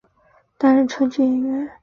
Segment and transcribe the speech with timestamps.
[0.57, 1.71] 担任川剧演员。